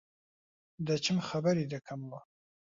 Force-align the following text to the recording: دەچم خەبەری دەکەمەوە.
دەچم 0.87 1.17
خەبەری 1.27 1.69
دەکەمەوە. 1.73 2.21